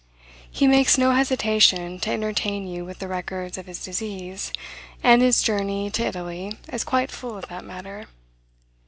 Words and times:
He 0.49 0.65
makes 0.65 0.97
no 0.97 1.11
hesitation 1.11 1.99
to 1.99 2.09
entertain 2.09 2.65
you 2.67 2.83
with 2.83 2.97
the 2.97 3.07
records 3.07 3.55
of 3.59 3.67
his 3.67 3.85
disease; 3.85 4.51
and 5.03 5.21
his 5.21 5.43
journey 5.43 5.91
to 5.91 6.01
Italy 6.03 6.57
is 6.73 6.83
quite 6.83 7.11
full 7.11 7.37
of 7.37 7.49
that 7.49 7.63
matter. 7.63 8.07